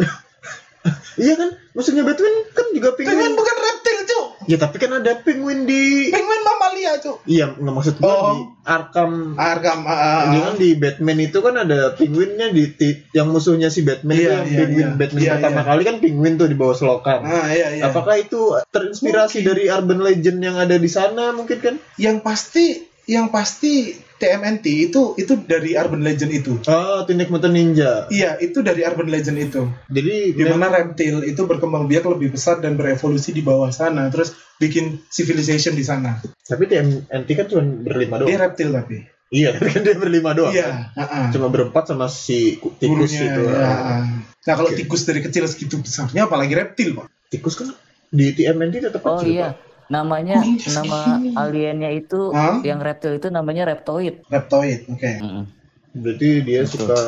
[1.15, 1.49] Iya kan?
[1.73, 3.33] Musuhnya Batman kan juga Penguin penguin.
[3.35, 4.25] bukan reptil, Cuk.
[4.47, 7.19] Ya tapi kan ada penguin di Penguin mamalia, Cuk.
[7.27, 8.23] Iya, nggak maksud gua Oh.
[8.31, 9.79] di Arkham Arkham.
[9.83, 12.63] ah, Dia kan di Batman itu kan ada penguinnya di,
[13.11, 14.95] yang musuhnya si Batman itu Iya, yang iya, penguin iya.
[14.95, 15.67] Batman Iya, pertama iya.
[15.67, 17.19] kali kan penguin tuh di bawah selokan.
[17.21, 17.83] ah, iya, iya.
[17.85, 21.75] Apakah itu terinspirasi dari urban legend yang ada di sana mungkin kan?
[21.97, 26.59] yang pasti yang pasti TMNT itu itu dari urban legend itu.
[26.67, 28.05] Oh, Teenage Mutant Ninja.
[28.11, 29.63] Iya, itu dari urban legend itu.
[29.87, 34.11] Jadi Di mana memang reptil itu berkembang biak lebih besar dan berevolusi di bawah sana,
[34.11, 36.19] terus bikin civilization di sana.
[36.43, 38.27] tapi TMNT kan cuma berlima doang.
[38.27, 38.97] Dia reptil tapi.
[39.29, 40.51] Iya, tapi kan dia berlima doang.
[40.51, 40.99] Iya, kan?
[40.99, 41.25] ah, ah.
[41.31, 43.41] Cuma berempat sama si ku- tikus Gurunya, itu.
[43.45, 44.01] iya, ah.
[44.19, 44.77] Nah, kalau Oke.
[44.77, 47.07] tikus dari kecil segitu besarnya apalagi reptil, Pak.
[47.29, 47.69] Tikus kan
[48.09, 49.68] di TMNT tetap Oh kecil, iya, Pak.
[49.89, 52.61] Namanya Ninja nama aliennya itu Hah?
[52.61, 54.21] yang reptil itu namanya reptoid.
[54.29, 55.11] Reptoid, oke.
[55.19, 55.43] Mm-mm.
[55.89, 56.85] Berarti dia Betul.
[56.85, 56.99] suka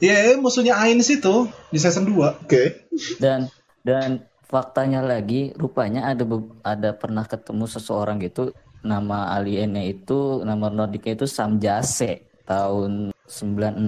[0.00, 2.40] Iya, musuhnya Ains itu di season 2.
[2.40, 2.88] Oke.
[3.20, 3.52] Dan
[3.84, 6.24] dan faktanya lagi rupanya ada
[6.64, 13.78] ada pernah ketemu seseorang gitu nama aliennya itu nama Nordicnya itu Samjase tahun 96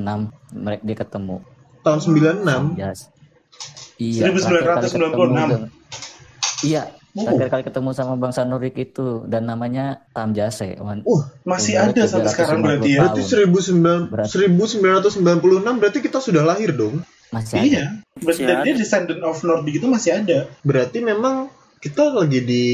[0.55, 1.37] mereka dia ketemu
[1.83, 3.05] Tahun 96 Samjase.
[3.97, 4.45] Iya, 1996.
[4.45, 5.71] terakhir kali ketemu dengan-
[6.63, 7.29] Iya, Oh.
[7.29, 10.81] terakhir kali ketemu sama bangsa Nordik itu dan namanya Tamjase.
[10.81, 12.99] Wan- Uh, Masih ada sampai 750 sekarang berarti ya.
[12.99, 13.31] Berarti tahun.
[13.53, 17.05] 1900 Berarti- 1996 berarti kita sudah lahir dong.
[17.29, 17.65] Masih ada.
[17.65, 17.85] Iya.
[18.15, 18.65] Berarti Masih dan ada.
[18.65, 20.39] dia descendant of Nordic itu masih ada.
[20.63, 21.49] Berarti memang
[21.79, 22.65] kita lagi di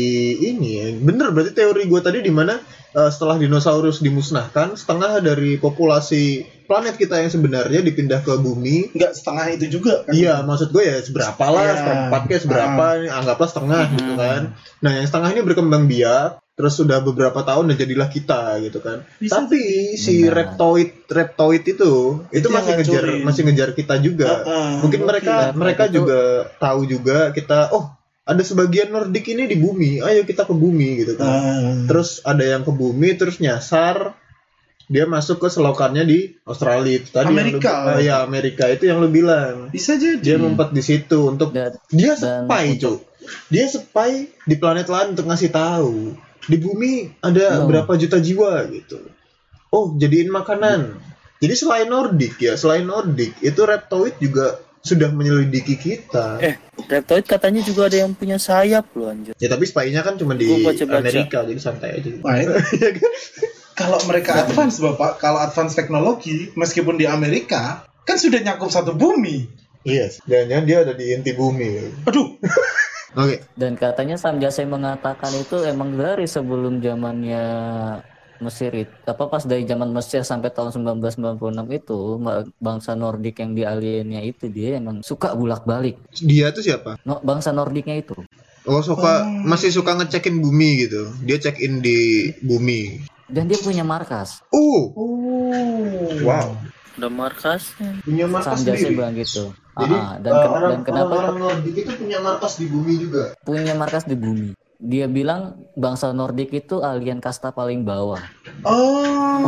[0.45, 0.87] ini ya.
[0.95, 6.95] Bener berarti teori gue tadi di mana eh, setelah dinosaurus dimusnahkan, setengah dari populasi planet
[6.95, 8.93] kita yang sebenarnya dipindah ke bumi.
[8.93, 10.13] Nggak setengah itu juga kan.
[10.13, 11.75] Iya, maksud gue ya seberapa lah, Iya.
[11.75, 14.43] seperempat kayak seberapa, anggaplah setengah gitu kan.
[14.79, 19.07] Nah, yang setengah ini berkembang biak, terus sudah beberapa tahun dan jadilah kita gitu kan.
[19.17, 20.35] Bisa Tapi si Benar.
[20.53, 21.93] reptoid reptoid itu
[22.29, 23.23] itu Itu masih ngejar ngancurin.
[23.25, 24.29] masih ngejar kita juga.
[24.43, 26.21] Ah, ah, Mungkin mereka mereka itu- juga
[26.59, 27.95] tahu juga kita oh
[28.27, 31.31] ada sebagian Nordik ini di bumi, ayo kita ke bumi gitu kan.
[31.31, 31.73] Ah.
[31.87, 34.18] Terus ada yang ke bumi terus nyasar
[34.89, 36.97] dia masuk ke selokannya di Australia.
[36.97, 37.69] Itu tadi Amerika.
[37.69, 38.65] yang lu, ya Amerika.
[38.67, 39.69] Itu yang lu bilang.
[39.69, 40.17] Bisa jadi.
[40.19, 43.05] dia ngumpet di situ untuk Dan dia spy cuk
[43.47, 44.11] dia spy
[44.43, 46.17] di planet lain untuk ngasih tahu.
[46.43, 47.69] Di bumi ada No.
[47.69, 48.97] berapa juta jiwa gitu.
[49.69, 50.97] Oh jadiin makanan.
[51.37, 56.41] Jadi selain Nordik ya selain Nordik itu Reptoid juga sudah menyelidiki kita.
[56.41, 59.37] Eh, Reptoid katanya juga ada yang punya sayap loh anjir.
[59.37, 60.49] ya tapi spy-nya kan cuma di.
[60.49, 62.09] Amerika jadi santai aja.
[62.19, 62.57] Wah, itu-
[63.79, 67.63] kalau mereka advance bapak, kalau advance teknologi, meskipun di Amerika,
[68.03, 69.47] kan sudah nyakup satu bumi.
[69.83, 72.35] iya jangan dia ada di inti bumi Aduh,
[73.15, 77.45] oke dan katanya Samjase mengatakan itu emang dari sebelum zamannya
[78.39, 81.43] Mesir itu apa pas dari zaman Mesir sampai tahun 1996
[81.75, 81.99] itu
[82.57, 85.99] bangsa Nordik yang di aliennya itu dia emang suka bulak-balik.
[86.17, 88.15] dia tuh siapa No, bangsa Nordiknya itu.
[88.65, 89.43] oh suka Oh.
[89.45, 91.99] masih suka ngecekin bumi gitu dia check in di
[92.41, 94.41] bumi Dan dia punya markas.
[94.49, 96.49] uh oh, wow
[96.97, 98.03] Ada markasnya.
[98.03, 99.45] punya markas Samjase sendiri bilang gitu.
[99.77, 102.93] Jadi Ah, dan, eh, ken- orang, dan kenapa orang Nordik itu punya markas di bumi
[102.99, 103.25] juga.
[103.41, 104.49] punya markas di bumi?
[104.77, 105.43] Dia bilang
[105.75, 108.19] bangsa Nordik itu alien kasta paling bawah.
[108.65, 109.47] Oh,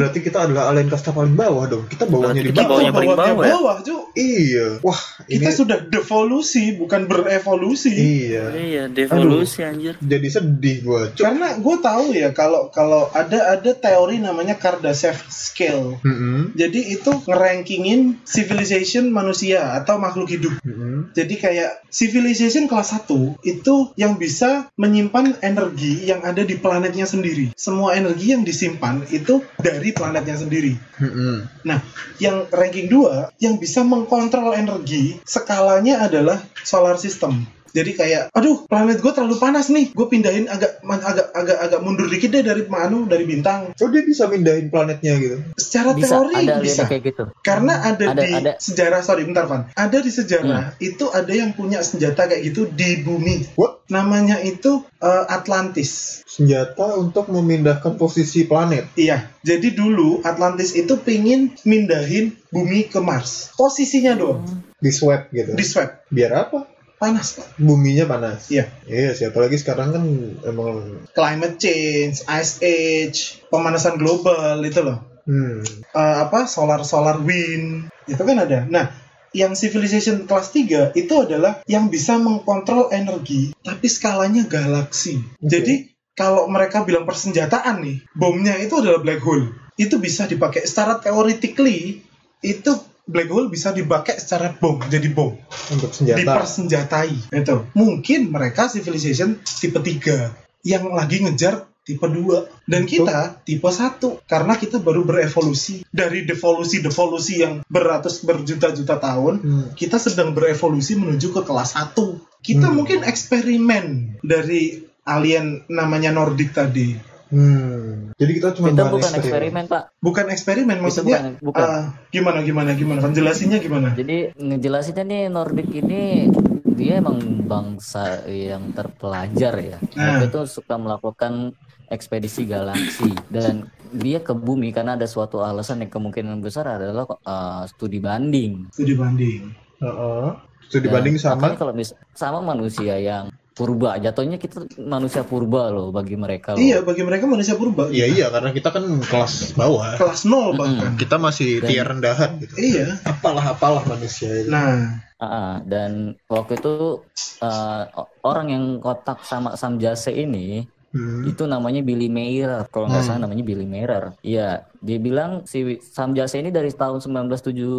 [0.00, 1.84] Berarti kita adalah alien kasta paling bawah dong.
[1.84, 2.70] Kita bawahnya di Kita bawah.
[2.80, 3.52] bawahnya paling bawahnya bawah ya?
[3.52, 4.02] bawah, Cuk.
[4.16, 4.66] Iya.
[4.80, 7.92] Wah, ini Kita sudah devolusi, bukan berevolusi.
[7.92, 8.44] iya.
[8.50, 9.94] Iya, devolusi anjir.
[10.00, 11.12] Jadi sedih gua.
[11.12, 11.20] Cuk.
[11.20, 16.00] Karena gue tahu ya kalau kalau ada ada teori namanya Kardashev scale.
[16.00, 16.56] Mm-mm.
[16.56, 20.54] Jadi itu ngerankingin civilization manusia atau makhluk hidup.
[20.64, 21.12] Mm-mm.
[21.12, 27.52] Jadi kayak civilization kelas 1 itu yang bisa menyimpan energi yang ada di planetnya sendiri.
[27.52, 30.74] Semua energi yang disimpan itu dari planetnya sendiri.
[30.98, 31.46] Mm-mm.
[31.64, 31.78] Nah,
[32.18, 37.46] yang ranking 2 yang bisa mengkontrol energi skalanya adalah solar system.
[37.70, 42.10] Jadi kayak, aduh, planet gue terlalu panas nih, gue pindahin agak agak agak agak mundur
[42.10, 43.70] dikit deh dari anu dari bintang.
[43.78, 45.36] Oh dia bisa mindahin planetnya gitu.
[45.54, 46.84] Secara Bisa teori ada bisa.
[46.88, 47.24] kayak gitu.
[47.40, 48.52] Karena ada, Ada- di ada.
[48.58, 49.70] sejarah, sorry bentar Van.
[49.72, 53.54] Ada di sejarah, itu ada yang punya senjata kayak gitu di bumi.
[53.54, 53.86] What?
[53.90, 56.22] Namanya itu eh, Atlantis.
[56.26, 58.94] Senjata untuk memindahkan posisi planet.
[58.94, 63.50] Iya, jadi dulu Atlantis itu pingin mindahin bumi ke Mars.
[63.54, 64.46] Posisinya doang,
[64.78, 65.54] Di swap gitu.
[65.54, 66.06] di swap.
[66.08, 66.66] Biar apa?
[67.00, 67.56] Panas, Pak.
[67.56, 68.52] Buminya panas.
[68.52, 68.68] Iya.
[68.84, 70.04] Iya, siapa lagi sekarang kan
[70.44, 75.00] emang Climate change, ice age, pemanasan global itu loh.
[75.24, 75.64] hmm.
[75.96, 78.68] Eh, apa solar solar wind itu kan ada.
[78.68, 78.92] Nah,
[79.32, 85.24] yang civilization kelas 3 itu adalah yang bisa mengkontrol energi tapi skalanya galaksi.
[85.40, 85.48] Oke.
[85.48, 85.74] Jadi
[86.12, 89.56] kalau mereka bilang persenjataan nih, bomnya itu adalah black hole.
[89.80, 92.04] Itu bisa dipakai secara theoretically
[92.44, 92.72] itu
[93.10, 95.34] black hole bisa dipakai secara bom jadi bom.
[95.70, 96.18] Untuk senjata.
[96.22, 103.66] dipersenjatai itu mungkin mereka civilization tipe 3 yang lagi ngejar tipe 2 dan kita tipe
[103.66, 105.82] 1 karena kita baru berevolusi.
[105.90, 109.66] Dari devolusi devolusi yang beratus berjuta-juta tahun Hmm.
[109.74, 112.76] kita sedang berevolusi menuju ke kelas 1 kita Hmm.
[112.78, 118.10] mungkin eksperimen dari alien namanya Nordic tadi Hmm.
[118.18, 119.82] Jadi kita cuma bahan bukan eksperimen, Pak.
[120.02, 121.62] bukan eksperimen Itu maksudnya bukan, bukan.
[121.66, 126.26] ah, gimana gimana gimana penjelasinnya gimana Jadi ngejelasinnya nih Nordic ini
[126.74, 129.78] dia emang bangsa yang terpelajar ya.
[129.94, 130.18] Nah.
[130.18, 131.54] Mereka itu suka melakukan
[131.86, 137.66] ekspedisi galaksi dan dia ke bumi karena ada suatu alasan yang kemungkinan besar adalah uh,
[137.66, 138.70] studi banding.
[138.70, 140.28] studi banding Heeh.
[140.70, 145.88] Itu Dan dibanding sama kalau mis- sama manusia yang purba, jatuhnya kita manusia purba loh
[145.90, 146.58] bagi mereka loh.
[146.58, 149.94] iya bagi mereka manusia purba Iya iya karena kita kan kelas bawah.
[149.94, 152.56] kelas nol bahkan Kita masih Dan- tier rendahan gitu.
[152.56, 154.48] iya Apalah apalah manusia itu.
[154.48, 155.52] nah Ah, ah.
[155.60, 157.04] dan waktu itu
[157.38, 157.82] uh,
[158.22, 161.22] orang yang kotak sama Sam Jase ini Hmm.
[161.22, 163.08] itu namanya Billy Mayer kalau nggak Hmm.
[163.08, 167.70] salah namanya Billy Mayer iya dia bilang si Sam Jase ini dari tahun 1975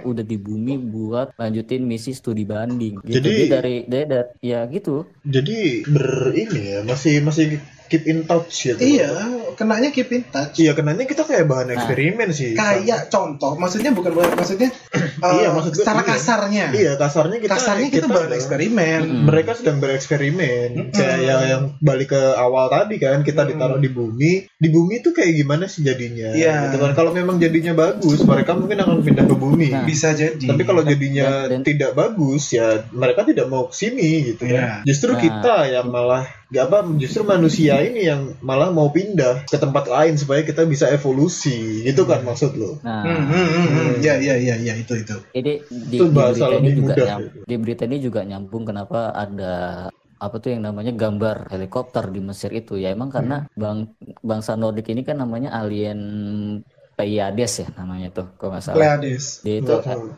[0.00, 4.60] udah di bumi buat lanjutin misi studi banding gitu Jadi- dia dari dia da- ya
[4.66, 8.80] gitu Jadi ber ini ya masih masih keep in touch gitu.
[8.80, 9.12] iya
[9.58, 11.74] kenanya keep in touch Iya kenanya kita kayak bahan Nah.
[11.76, 12.54] eksperimen sih.
[12.54, 14.70] kayak contoh maksudnya bukan bukan maksudnya
[15.18, 16.08] uh, Iya, maksud gue secara iya.
[16.08, 19.22] kasarnya Iya kasarnya kita kasarnya kita, bahan sedang- eksperimen Mm-mm.
[19.24, 20.92] mereka sedang bereksperimen Mm-mm.
[20.92, 23.50] kayak yang, yang balik ke awal tadi kan kita Mm-mm.
[23.52, 26.70] ditaruh di bumi di bumi itu kayak gimana sih jadinya Iya.
[26.70, 29.82] gitu kan kalau memang jadinya bagus mereka mungkin akan pindah ke bumi Nah.
[29.82, 34.08] bisa jadi tapi kalau jadinya Dan- dan- tidak bagus ya mereka tidak mau ke sini
[34.28, 34.54] gitu Iya.
[34.54, 35.20] kan justru Nah.
[35.20, 40.14] kita yang malah gak apa justru manusia ini yang malah mau pindah ke tempat lain
[40.20, 41.84] supaya kita bisa evolusi.
[41.88, 43.02] Gitu kan maksud lo nah.
[43.04, 43.90] Hmm, hmm, hmm, hmm.
[44.06, 45.16] ya ya ya ya itu itu.
[45.38, 45.50] Ini
[45.92, 47.06] di, Itu di bahasa berita ini lebih juga mudah.
[47.06, 47.40] nyam- gitu.
[47.48, 49.44] di berita ini juga nyambung kenapa ada
[50.24, 52.72] apa tuh yang namanya gambar helikopter di Mesir itu.
[52.82, 53.48] Ya emang karena Hmm.
[53.60, 53.78] bang
[54.30, 55.98] bangsa Nordik ini kan namanya alien
[56.98, 58.78] Pleiades ya namanya tuh kalau nggak salah.
[58.78, 59.40] Pleiades.
[59.44, 59.72] Dia itu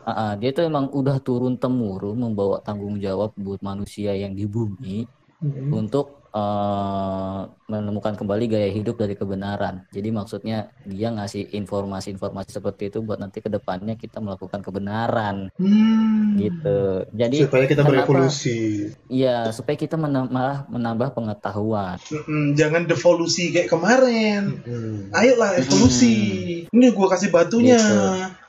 [0.07, 4.45] ah, ah, dia tuh emang udah turun temurun membawa tanggung jawab buat manusia yang di
[4.55, 5.05] bumi
[5.41, 5.73] Hmm.
[5.79, 9.87] untuk eh, menemukan kembali gaya hidup dari kebenaran.
[9.89, 16.35] Jadi maksudnya dia ngasih informasi-informasi seperti itu buat nanti ke depannya kita melakukan kebenaran hmm.
[16.37, 16.79] gitu.
[17.11, 18.59] Jadi supaya kita kenapa- berevolusi
[19.07, 21.95] ya supaya kita menam- malah menambah pengetahuan.
[22.03, 25.07] Mm-mm, jangan devolusi kayak kemarin Hmm.
[25.11, 26.15] ayolah evolusi
[26.65, 27.99] ini gua kasih batunya Gitu.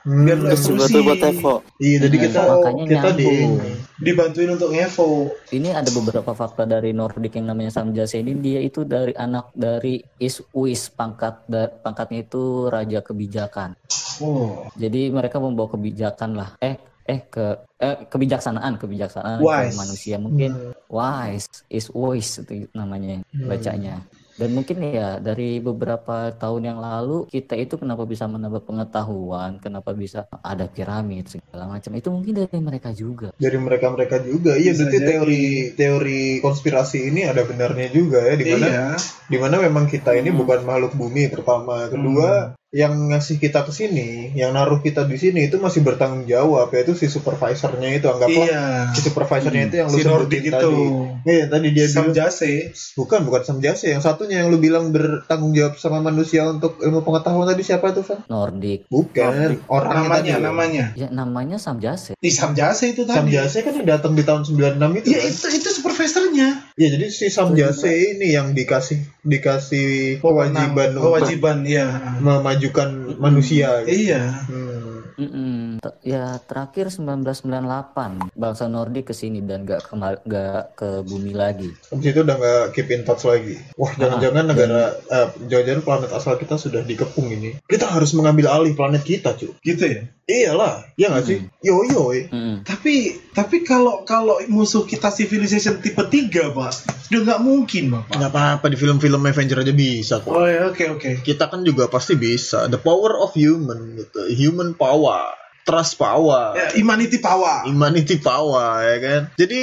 [0.03, 0.23] Hmm.
[0.23, 1.55] biar lu evolusi tuh buat Evo.
[1.79, 3.55] Iya, jadi Hmm, kita makanya kita di nyambung.
[3.95, 8.81] Dibantuin untuk ngevo Ini ada beberapa fakta dari Nordik yang namanya Samjase ini dia itu
[8.81, 13.77] dari anak dari Iswis pangkat da- pangkatnya itu raja kebijakan.
[14.19, 16.49] oh Jadi mereka membawa kebijakan lah.
[16.57, 17.45] Eh eh ke
[17.77, 19.75] eh, kebijaksanaan kebijaksanaan Wise.
[19.75, 20.71] ke manusia mungkin Hmm.
[20.87, 23.45] wise is wise itu namanya Hmm.
[23.45, 23.99] bacanya.
[24.33, 29.93] Dan mungkin ya dari beberapa tahun yang lalu kita itu kenapa bisa menambah pengetahuan, kenapa
[29.93, 33.29] bisa ada piramid segala macam itu mungkin dari mereka juga.
[33.35, 34.57] dari mereka-mereka juga.
[34.57, 35.07] Iya, Bisa berarti jadi.
[35.07, 35.43] teori
[35.75, 38.87] teori konspirasi ini ada benarnya juga ya di mana iya
[39.23, 40.39] di mana memang kita ini Hmm.
[40.41, 41.85] bukan makhluk bumi pertama.
[41.87, 46.73] Kedua, yang ngasih kita ke sini, yang naruh kita di sini itu masih bertanggung jawab
[46.73, 48.63] yaitu si supervisornya itu anggaplah iya
[48.97, 50.85] si supervisornya itu yang lu si Nordic sebutin itu tadi.
[51.29, 52.53] Iya, tadi dia Sam bilang Jase
[52.97, 57.45] bukan bukan Samjase, yang satunya yang lu bilang bertanggung jawab sama manusia untuk ilmu pengetahuan
[57.45, 58.25] tadi siapa itu, Van?
[58.25, 58.89] Nordik.
[58.89, 60.41] Bukan, orangnya namanya tadi.
[60.41, 62.17] namanya Ya namanya Samjase.
[62.17, 65.07] di Sam Jase itu tadi Samjase kan yang datang di tahun 96 itu.
[65.13, 65.29] ya kan?
[65.29, 72.17] itu itu supervisornya Ya jadi si Samjase ini yang dikasih dikasih kewajiban kewajiban ya
[72.63, 73.83] memajukan manusia.
[73.83, 73.91] gitu.
[74.07, 75.03] iya Hmm.
[75.19, 75.43] Mm-mm.
[75.43, 75.62] Te-
[76.01, 79.93] Ya terakhir 1998 bangsa Nordik ke sini dan gak ke
[80.25, 81.69] gak ke bumi lagi.
[81.91, 83.59] Habis itu udah nggak keep in touch lagi.
[83.75, 87.59] Wah jangan-jangan negara eh, jangan-jangan planet asal kita sudah dikepung ini.
[87.65, 89.51] Kita harus mengambil alih planet kita cuy.
[89.61, 91.43] gitu ya Iyalah, ya nggak sih?
[91.59, 92.15] Yo yo.
[92.15, 92.63] Mm-mm.
[92.63, 96.71] tapi tapi kalau kalau musuh kita civilization tipe 3 pak
[97.11, 100.31] udah nggak mungkin bapak Nggak apa-apa di film-film Avenger aja bisa kok.
[100.31, 102.71] oh ya oke oke Kita kan juga pasti bisa.
[102.71, 104.31] The power of human gitu.
[104.31, 105.42] Human power.
[105.63, 106.53] Trust power.
[106.53, 109.21] ya, humanity power Humanity power ya kan.
[109.33, 109.61] Jadi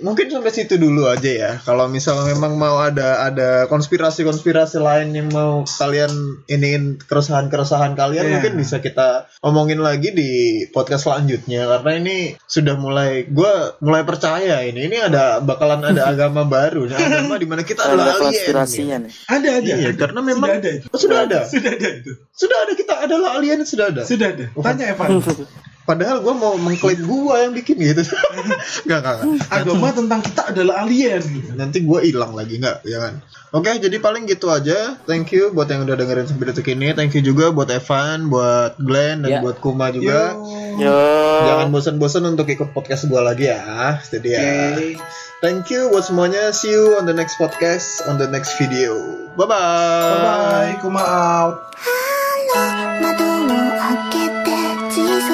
[0.00, 1.50] mungkin sampai situ dulu aja ya.
[1.58, 6.10] Kalau misalnya memang mau ada ada konspirasi-konspirasi lain yang mau kalian
[6.46, 8.32] iniin keresahan-keresahan kalian Iya.
[8.34, 9.08] mungkin bisa kita
[9.40, 10.30] omongin lagi di
[10.68, 14.84] podcast selanjutnya karena ini sudah mulai gua mulai percaya ini.
[14.84, 18.24] Ini ada bakalan ada agama baru, Nah, agama di mana kita Ada adalah alien.
[18.28, 19.12] konspirasinya nih.
[19.26, 19.98] ada ada Iya, ada.
[19.98, 21.38] karena memang sudah ada itu sudah ada.
[21.44, 24.02] sudah ada itu Sudah ada kita adalah alien sudah ada.
[24.02, 25.08] sudah ada tanya Evan
[25.38, 25.46] Gitu.
[25.88, 28.04] Padahal gue mau mengklaim gue yang bikin gitu.
[28.88, 29.26] gak, gak, gak.
[29.48, 31.24] Agama tentang kita adalah alien.
[31.56, 33.24] Nanti gue hilang lagi nggak, ya kan?
[33.56, 35.00] Oke, okay, jadi paling gitu aja.
[35.08, 36.92] Thank you buat yang udah dengerin sampai detik ini.
[36.92, 39.40] Thank you juga buat Evan, buat Glenn, dan yeah.
[39.40, 40.36] buat Kuma juga.
[40.36, 40.84] Yo.
[40.84, 41.00] Yo.
[41.48, 43.96] Jangan bosan-bosan untuk ikut podcast gue lagi ya.
[44.04, 44.76] Jadi ya.
[44.76, 45.00] Okay.
[45.40, 46.52] Thank you buat semuanya.
[46.52, 48.92] See you on the next podcast, on the next video.
[49.40, 49.56] Bye-bye.
[49.56, 50.84] Bye-bye.
[50.84, 51.72] Kuma out.
[51.80, 54.27] Halo,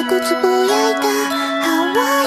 [0.03, 2.24] くつぶやいた